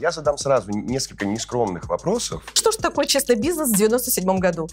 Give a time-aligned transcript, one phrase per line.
[0.00, 2.42] Я задам сразу несколько нескромных вопросов.
[2.54, 4.68] Что ж такое честный бизнес в 97 году?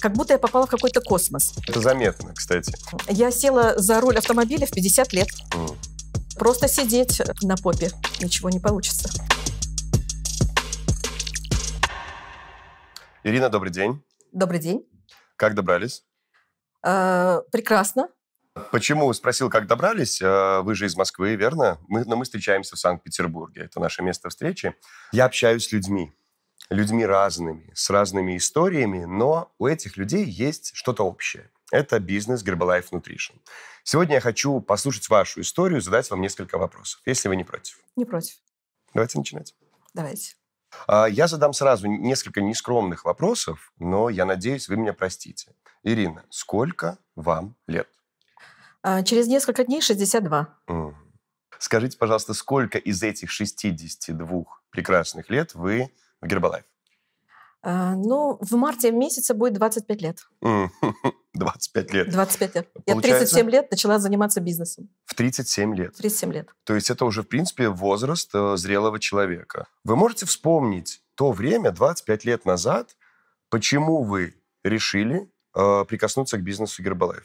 [0.00, 1.54] Как будто я попала в какой-то космос.
[1.68, 2.72] Это заметно, кстати.
[3.08, 5.28] Я села за руль автомобиля в 50 лет.
[6.38, 7.90] Просто сидеть на попе
[8.20, 9.08] ничего не получится.
[13.24, 14.02] Ирина, добрый день.
[14.32, 14.86] Добрый день.
[15.36, 16.04] Как добрались?
[16.84, 18.08] Э, прекрасно.
[18.70, 20.20] Почему спросил, как добрались?
[20.22, 21.78] Э, вы же из Москвы, верно?
[21.88, 23.62] Мы, но мы встречаемся в Санкт-Петербурге.
[23.62, 24.74] Это наше место встречи.
[25.12, 26.12] Я общаюсь с людьми.
[26.70, 31.50] Людьми разными, с разными историями, но у этих людей есть что-то общее.
[31.70, 33.36] Это бизнес Herbalife Nutrition.
[33.84, 37.78] Сегодня я хочу послушать вашу историю, задать вам несколько вопросов, если вы не против.
[37.94, 38.34] Не против.
[38.94, 39.54] Давайте начинать.
[39.94, 40.34] Давайте.
[40.86, 45.54] А, я задам сразу несколько нескромных вопросов, но я надеюсь, вы меня простите.
[45.82, 47.88] Ирина, сколько вам лет?
[48.88, 50.46] А, через несколько дней 62.
[51.58, 55.90] Скажите, пожалуйста, сколько из этих 62 прекрасных лет вы
[56.20, 56.62] в Гербалайф?
[57.62, 60.28] А, ну, в марте месяце будет 25 лет.
[61.34, 62.10] 25 лет.
[62.12, 62.72] 25 лет.
[62.72, 63.08] Получается...
[63.08, 64.88] Я 37 лет начала заниматься бизнесом.
[65.04, 65.96] В 37 лет?
[65.96, 66.48] 37 лет.
[66.62, 69.66] То есть это уже, в принципе, возраст э, зрелого человека.
[69.82, 72.96] Вы можете вспомнить то время, 25 лет назад,
[73.50, 75.28] почему вы решили
[75.88, 77.24] прикоснуться к бизнесу Гербалайф?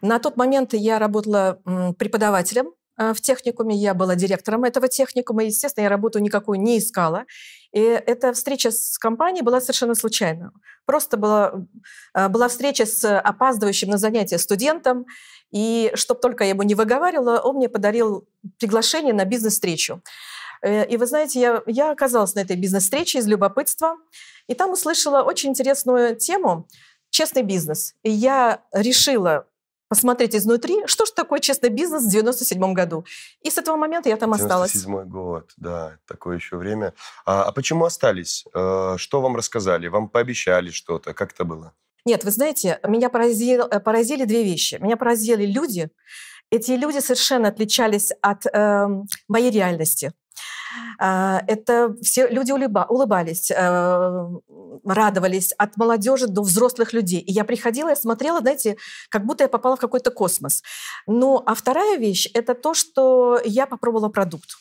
[0.00, 1.60] На тот момент я работала
[1.98, 7.24] преподавателем э, в техникуме, я была директором этого техникума, естественно, я работу никакую не искала.
[7.72, 10.52] И эта встреча с компанией была совершенно случайна.
[10.86, 11.54] Просто была,
[12.14, 15.06] э, была встреча с опаздывающим на занятие студентом,
[15.50, 20.02] и чтобы только я ему не выговаривала, он мне подарил приглашение на бизнес-встречу.
[20.62, 23.96] Э, и вы знаете, я, я оказалась на этой бизнес-встрече из любопытства,
[24.46, 26.66] и там услышала очень интересную тему
[27.10, 27.94] «Честный бизнес».
[28.02, 29.46] И я решила
[29.88, 33.04] посмотреть изнутри, что же такое честный бизнес в 97 году.
[33.42, 34.72] И с этого момента я там осталась.
[34.72, 36.92] 97 год, да, такое еще время.
[37.24, 38.44] А, а почему остались?
[38.54, 39.88] Э, что вам рассказали?
[39.88, 41.14] Вам пообещали что-то?
[41.14, 41.72] Как это было?
[42.04, 44.76] Нет, вы знаете, меня поразили, э, поразили две вещи.
[44.80, 45.90] Меня поразили люди.
[46.50, 48.86] Эти люди совершенно отличались от э,
[49.28, 50.12] моей реальности.
[50.98, 54.26] А, это все люди улыбались, э,
[54.84, 57.20] радовались от молодежи до взрослых людей.
[57.20, 58.76] И я приходила и смотрела, знаете,
[59.10, 60.62] как будто я попала в какой-то космос.
[61.06, 64.56] Ну, а вторая вещь– это то, что я попробовала продукт.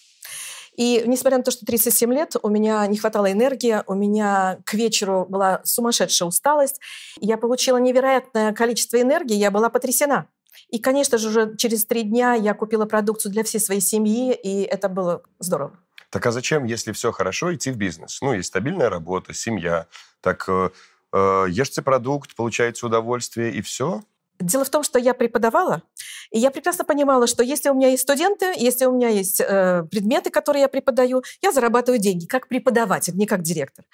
[0.77, 4.75] И несмотря на то, что 37 лет, у меня не хватало энергии, у меня к
[4.75, 6.79] вечеру была сумасшедшая усталость,
[7.19, 10.27] я получила невероятное количество энергии, я была потрясена.
[10.69, 14.61] И, конечно же, уже через три дня я купила продукцию для всей своей семьи, и
[14.61, 15.79] это было здорово.
[16.09, 18.21] Так а зачем, если все хорошо, идти в бизнес?
[18.21, 19.87] Ну, есть стабильная работа, семья.
[20.21, 20.69] Так э,
[21.13, 24.01] э, ешьте продукт, получаете удовольствие и все.
[24.39, 25.83] Дело в том, что я преподавала,
[26.31, 29.83] и я прекрасно понимала, что если у меня есть студенты, если у меня есть э,
[29.89, 33.85] предметы, которые я преподаю, я зарабатываю деньги как преподаватель, не как директор.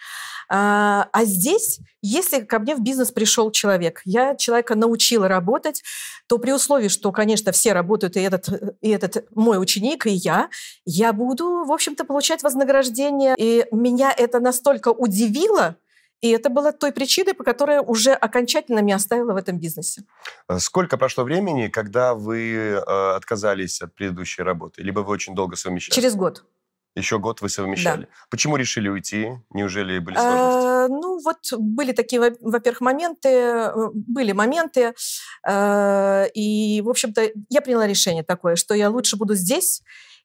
[0.49, 5.83] А, а здесь, если ко мне в бизнес пришел человек, я человека научила работать,
[6.27, 8.49] то при условии, что, конечно, все работают, и этот,
[8.81, 10.49] и этот мой ученик, и я,
[10.85, 13.35] я буду, в общем-то, получать вознаграждение.
[13.37, 15.77] И меня это настолько удивило,
[16.23, 20.03] и это было той причиной, по которой уже окончательно меня оставила в этом бизнесе.
[20.47, 24.81] Э, сколько прошло времени, когда вы э, отказались от предыдущей работы?
[24.81, 25.94] Либо вы очень долго совмещали?
[25.94, 26.45] Через год.
[26.95, 28.03] Еще год вы совмещали.
[28.03, 28.07] Да.
[28.29, 29.31] Почему решили уйти?
[29.50, 30.67] Неужели были сложности?
[30.67, 34.94] А, ну, вот были такие, во-первых, моменты, э, были моменты,
[35.45, 39.84] э, и, в общем-то, я приняла решение такое, что я лучше буду здесь,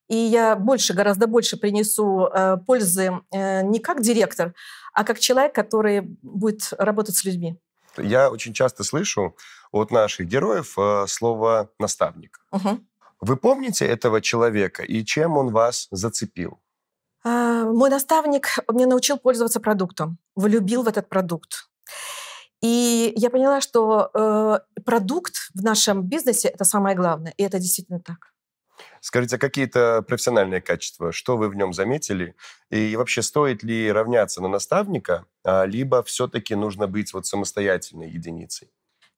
[0.09, 4.55] и я больше, гораздо больше принесу э, пользы э, не как директор,
[4.99, 7.57] а как человек, который будет работать с людьми.
[7.97, 9.37] Я очень часто слышу
[9.71, 12.41] от наших героев э, слово «наставник».
[12.51, 12.81] Угу.
[13.21, 16.59] Вы помните этого человека и чем он вас зацепил?
[17.25, 21.71] А, мой наставник мне научил пользоваться продуктом, влюбил в этот продукт.
[22.61, 28.01] И я поняла, что э, продукт в нашем бизнесе это самое главное, и это действительно
[28.01, 28.33] так.
[29.09, 32.37] Скажите, а какие-то профессиональные качества, что вы в нем заметили?
[32.69, 38.69] И вообще, стоит ли равняться на наставника, а, либо все-таки нужно быть вот самостоятельной единицей?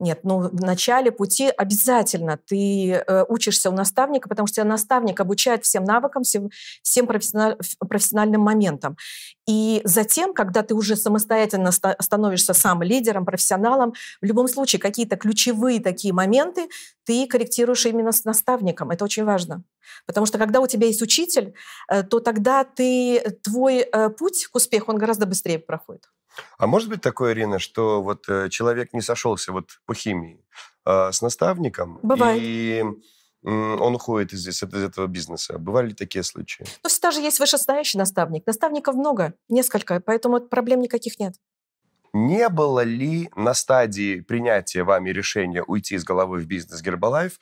[0.00, 5.64] Нет, ну в начале пути обязательно ты э, учишься у наставника, потому что наставник обучает
[5.64, 6.49] всем навыкам, всем,
[6.82, 8.97] всем профессиональ, профессиональным моментам.
[9.47, 13.93] И затем, когда ты уже самостоятельно становишься сам лидером, профессионалом,
[14.23, 16.70] в любом случае какие-то ключевые такие моменты
[17.05, 18.91] ты корректируешь именно с наставником.
[18.91, 19.64] Это очень важно.
[20.06, 21.53] Потому что когда у тебя есть учитель,
[21.91, 26.08] э, то тогда ты, твой э, путь к успеху, он гораздо быстрее проходит.
[26.59, 30.44] А может быть такое, Ирина, что вот э, человек не сошелся вот по химии
[30.87, 31.99] э, с наставником?
[32.03, 32.41] Бывает.
[32.43, 32.85] И
[33.43, 35.59] он уходит из, из этого бизнеса.
[35.59, 36.67] Бывали ли такие случаи?
[36.82, 38.47] Ну, всегда же есть вышестоящий наставник.
[38.47, 41.35] Наставников много, несколько, поэтому проблем никаких нет.
[42.12, 47.38] Не было ли на стадии принятия вами решения уйти с головой в бизнес Гербалайф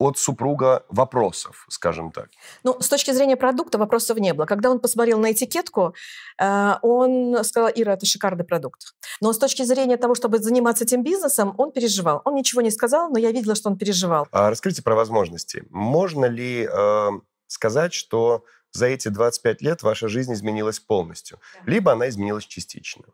[0.00, 2.30] от супруга вопросов, скажем так?
[2.64, 4.46] Ну, с точки зрения продукта вопросов не было.
[4.46, 5.94] Когда он посмотрел на этикетку,
[6.40, 8.94] э, он сказал, Ира, это шикарный продукт.
[9.20, 12.22] Но с точки зрения того, чтобы заниматься этим бизнесом, он переживал.
[12.24, 14.26] Он ничего не сказал, но я видела, что он переживал.
[14.32, 15.64] А расскажите про возможности.
[15.68, 17.08] Можно ли э,
[17.46, 21.38] сказать, что за эти 25 лет ваша жизнь изменилась полностью?
[21.66, 21.70] Да.
[21.70, 23.04] Либо она изменилась частично?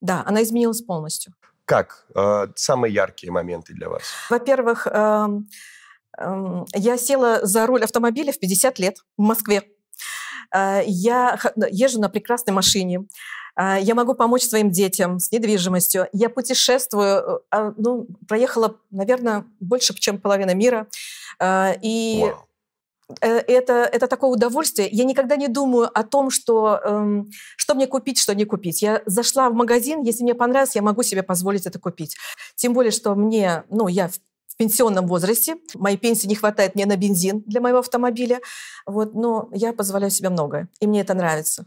[0.00, 1.34] Да, она изменилась полностью.
[1.64, 2.06] Как?
[2.14, 4.04] Э, самые яркие моменты для вас?
[4.30, 5.26] Во-первых, э,
[6.74, 9.62] я села за руль автомобиля в 50 лет в Москве.
[10.54, 11.38] Э, я
[11.70, 13.06] езжу на прекрасной машине.
[13.58, 16.08] Э, я могу помочь своим детям с недвижимостью.
[16.12, 20.86] Я путешествую, э, а, ну, проехала, наверное, больше, чем половина мира.
[21.82, 22.34] И wow.
[23.20, 24.88] это, это такое удовольствие.
[24.90, 28.80] Я никогда не думаю о том, что, эм, что мне купить, что не купить.
[28.80, 32.16] Я зашла в магазин, если мне понравилось, я могу себе позволить это купить.
[32.54, 34.08] Тем более, что мне, ну, я
[34.56, 35.56] в пенсионном возрасте.
[35.74, 38.40] Моей пенсии не хватает мне на бензин для моего автомобиля.
[38.86, 41.66] Вот, но я позволяю себе многое, и мне это нравится.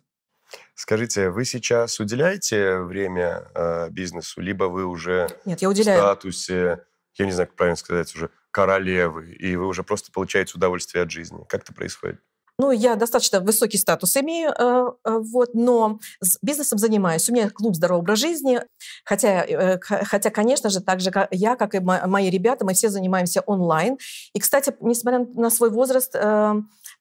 [0.74, 6.00] Скажите, вы сейчас уделяете время э, бизнесу, либо вы уже Нет, я уделяю.
[6.00, 6.84] в статусе,
[7.14, 11.12] я не знаю, как правильно сказать, уже королевы, и вы уже просто получаете удовольствие от
[11.12, 11.46] жизни?
[11.48, 12.20] Как это происходит?
[12.60, 15.98] Ну, я достаточно высокий статус имею, э, э, вот, но
[16.42, 17.30] бизнесом занимаюсь.
[17.30, 18.62] У меня клуб «Здоровый образ жизни»,
[19.06, 22.90] хотя, э, хотя, конечно же, так же как я, как и мои ребята, мы все
[22.90, 23.98] занимаемся онлайн.
[24.34, 26.14] И, кстати, несмотря на свой возраст,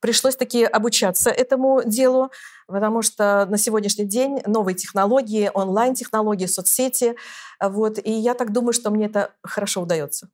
[0.00, 2.31] пришлось таки обучаться этому делу,
[2.69, 7.16] потому что на сегодняшний день новые технологии, онлайн-технологии, соцсети,
[7.60, 10.28] вот, и я так думаю, что мне это хорошо удается.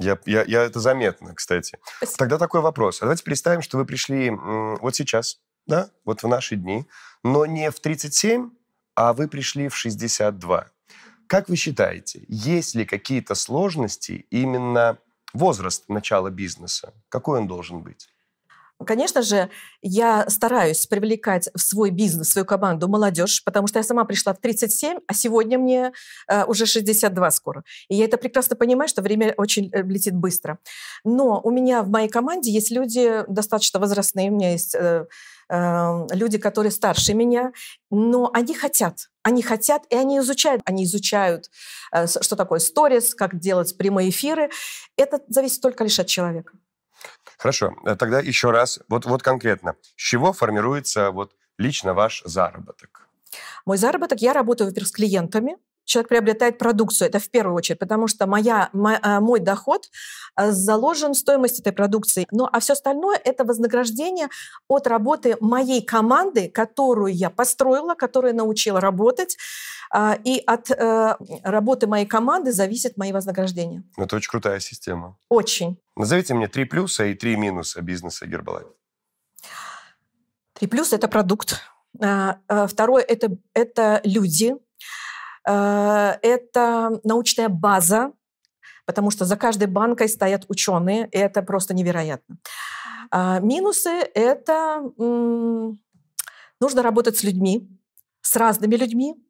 [0.00, 1.78] Я, я, я это заметно, кстати.
[1.98, 2.18] Спасибо.
[2.18, 2.98] Тогда такой вопрос.
[2.98, 6.86] А давайте представим, что вы пришли вот сейчас, да, вот в наши дни,
[7.22, 8.50] но не в 37,
[8.94, 10.68] а вы пришли в 62.
[11.26, 14.98] Как вы считаете, есть ли какие-то сложности именно
[15.34, 16.94] возраст начала бизнеса?
[17.10, 18.08] Какой он должен быть?
[18.86, 19.50] Конечно же,
[19.82, 24.32] я стараюсь привлекать в свой бизнес, в свою команду молодежь, потому что я сама пришла
[24.32, 25.92] в 37, а сегодня мне
[26.28, 27.62] э, уже 62 скоро.
[27.88, 30.58] И я это прекрасно понимаю, что время очень э, летит быстро.
[31.04, 35.06] Но у меня в моей команде есть люди достаточно возрастные, у меня есть э,
[35.50, 37.52] э, люди, которые старше меня,
[37.90, 40.62] но они хотят, они хотят, и они изучают.
[40.64, 41.50] Они изучают,
[41.92, 44.50] э, что такое сторис, как делать прямые эфиры.
[44.96, 46.54] Это зависит только лишь от человека.
[47.38, 53.08] Хорошо, э, тогда еще раз, вот, вот конкретно, с чего формируется вот лично ваш заработок?
[53.66, 58.06] Мой заработок, я работаю, во-первых, с клиентами, человек приобретает продукцию, это в первую очередь, потому
[58.08, 59.90] что моя, мой, э, мой доход
[60.36, 62.26] э, заложен в стоимость этой продукции.
[62.30, 64.28] Ну а все остальное– это вознаграждение
[64.68, 69.36] от работы моей команды, которую я построила, которую научила работать,
[70.24, 73.82] и от э, работы моей команды зависит мои вознаграждения.
[73.96, 75.18] Это очень крутая система.
[75.28, 75.80] Очень.
[75.96, 78.68] Назовите мне три плюса и три минуса бизнеса Гербалайф.
[80.52, 81.60] Три плюса– это продукт.
[82.00, 84.54] А, а, второе– это, это люди.
[85.42, 88.12] Это научная база,
[88.84, 92.36] потому что за каждой банкой стоят ученые, и это просто невероятно.
[93.10, 94.82] Минусы– это
[96.60, 97.68] нужно работать с людьми,
[98.20, 99.29] с разными людьми, а,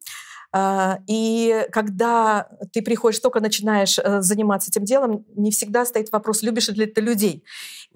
[1.07, 6.67] и когда ты приходишь, только начинаешь э, заниматься этим делом, не всегда стоит вопрос, любишь
[6.69, 7.43] ли ты людей.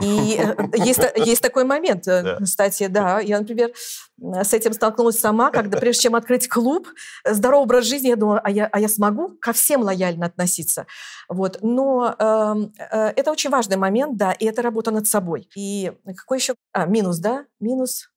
[0.02, 3.20] И э, есть, есть такой момент, э, кстати, да.
[3.20, 3.72] Я, например,
[4.18, 6.88] с этим столкнулась сама, когда прежде чем открыть клуб,
[7.26, 10.86] здоровый образ жизни, я думала, а я, а я смогу ко всем лояльно относиться.
[11.30, 11.60] Вот.
[11.62, 12.56] Но э,
[12.92, 15.50] э, это очень важный момент, да, и это работа над собой.
[15.56, 16.56] И какой еще...
[16.72, 17.46] А, минус, да?
[17.60, 18.15] Минус а,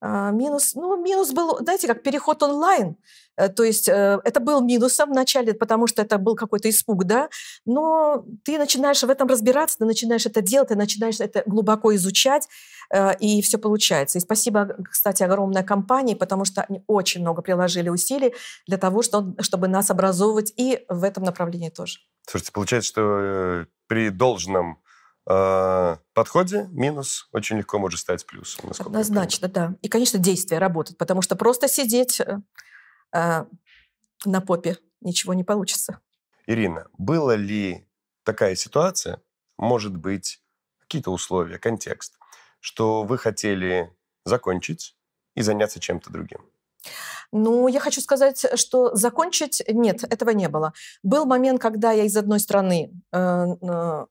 [0.00, 2.96] минус, ну, минус был, знаете, как переход онлайн.
[3.38, 7.28] Э, то есть э, это был минусом вначале, потому что это был какой-то испуг, да,
[7.64, 12.48] но ты начинаешь в этом разбираться, ты начинаешь это делать, ты начинаешь это глубоко изучать,
[12.92, 14.18] э, и все получается.
[14.18, 18.34] И спасибо, кстати, огромной компании, потому что они очень много приложили усилий
[18.66, 22.00] для того, чтобы нас образовывать и в этом направлении тоже.
[22.28, 24.87] Слушайте, получается, что при должном а,
[26.14, 28.70] подходе минус очень легко может стать плюсом.
[28.78, 29.74] Однозначно, да.
[29.82, 32.38] И, конечно, действие работает, потому что просто сидеть э,
[33.12, 33.44] э,
[34.24, 36.00] на попе ничего не получится.
[36.46, 37.86] Ирина, была ли
[38.22, 39.20] такая ситуация,
[39.58, 40.42] может быть,
[40.80, 42.18] какие-то условия, контекст,
[42.60, 43.94] что вы хотели
[44.24, 44.96] закончить
[45.34, 46.40] и заняться чем-то другим?
[47.30, 50.72] Ну, я хочу сказать, что закончить нет, этого не было.
[51.02, 54.06] Был момент, когда я из одной страны э, э,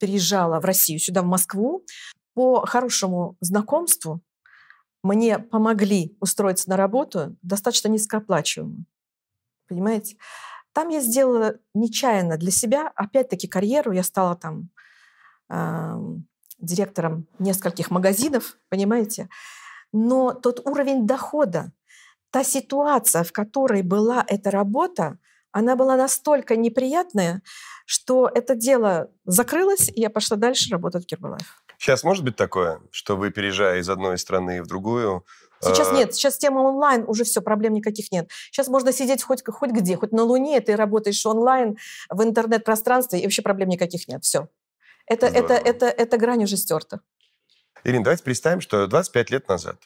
[0.00, 1.84] переезжала в Россию, сюда, в Москву,
[2.34, 4.22] по хорошему знакомству
[5.02, 8.84] мне помогли устроиться на работу достаточно низкооплачиваемую.
[9.68, 10.16] Понимаете?
[10.72, 13.92] Там я сделала нечаянно для себя, опять-таки, карьеру.
[13.92, 14.70] Я стала там
[15.50, 15.94] э,
[16.58, 19.28] директором нескольких магазинов, понимаете?
[19.92, 21.72] Но тот уровень дохода,
[22.30, 25.18] та ситуация, в которой была эта работа,
[25.50, 27.42] она была настолько неприятная,
[27.86, 31.62] что это дело закрылось, и я пошла дальше работать в Гербалайф.
[31.78, 35.24] Сейчас может быть такое, что вы, переезжая из одной страны в другую...
[35.60, 35.96] Сейчас э...
[35.96, 38.30] нет, сейчас тема онлайн, уже все, проблем никаких нет.
[38.50, 41.78] Сейчас можно сидеть хоть, хоть где, хоть на Луне, ты работаешь онлайн
[42.10, 44.48] в интернет-пространстве, и вообще проблем никаких нет, все.
[45.06, 47.00] Это, это, это, это грань уже стерта.
[47.84, 49.76] Ирина, давайте представим, что 25 лет назад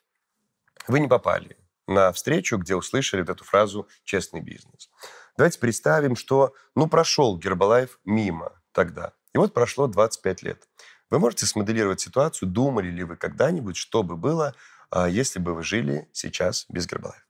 [0.89, 4.91] вы не попали на встречу, где услышали вот эту фразу «честный бизнес».
[5.37, 9.12] Давайте представим, что ну прошел Гербалайф мимо тогда.
[9.35, 10.69] И вот прошло 25 лет.
[11.11, 14.55] Вы можете смоделировать ситуацию, думали ли вы когда-нибудь, что бы было,
[14.91, 17.27] а, если бы вы жили сейчас без Гербалайф?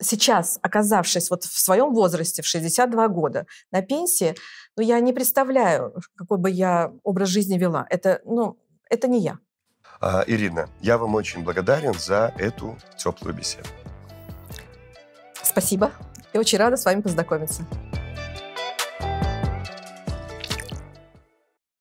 [0.00, 4.36] Сейчас, оказавшись вот в своем возрасте, в 62 года, на пенсии,
[4.76, 7.86] ну, я не представляю, какой бы я образ жизни вела.
[7.90, 8.58] Это, ну,
[8.88, 9.38] это не я.
[10.00, 13.68] А, Ирина, я вам очень благодарен за эту теплую беседу.
[15.42, 15.90] Спасибо.
[16.32, 17.64] Я очень рада с вами познакомиться.